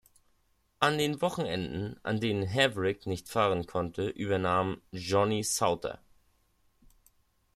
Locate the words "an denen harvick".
2.03-3.05